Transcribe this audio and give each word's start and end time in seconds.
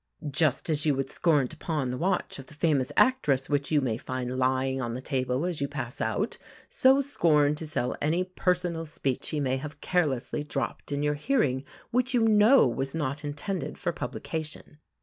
Just 0.31 0.67
as 0.67 0.83
you 0.83 0.95
would 0.95 1.11
scorn 1.11 1.47
to 1.49 1.55
pawn 1.55 1.91
the 1.91 1.97
watch 1.99 2.39
of 2.39 2.47
the 2.47 2.55
famous 2.55 2.91
actress 2.97 3.51
which 3.51 3.69
you 3.71 3.81
may 3.81 3.97
find 3.97 4.35
lying 4.39 4.81
on 4.81 4.95
the 4.95 4.99
table 5.01 5.45
as 5.45 5.61
you 5.61 5.67
pass 5.67 6.01
out, 6.01 6.39
so 6.67 7.01
scorn 7.01 7.53
to 7.53 7.67
sell 7.67 7.95
any 8.01 8.23
personal 8.23 8.87
speech 8.87 9.25
she 9.25 9.39
may 9.39 9.57
have 9.57 9.79
carelessly 9.79 10.41
dropped 10.41 10.91
in 10.91 11.03
your 11.03 11.13
hearing 11.13 11.63
which 11.91 12.15
you 12.15 12.21
know 12.21 12.65
was 12.67 12.95
not 12.95 13.23
intended 13.23 13.77
for 13.77 13.91
publication. 13.91 14.79